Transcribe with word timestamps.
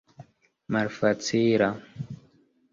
malfacila 0.71 1.69